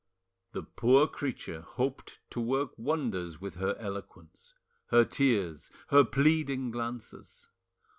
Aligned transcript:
The 0.53 0.63
poor 0.63 1.07
creature 1.07 1.61
hoped 1.61 2.17
to 2.31 2.41
work 2.41 2.71
wonders 2.75 3.39
with 3.39 3.53
her 3.57 3.75
eloquence, 3.77 4.55
her 4.87 5.05
tears, 5.05 5.69
her 5.89 6.03
pleading 6.03 6.71
glances. 6.71 7.49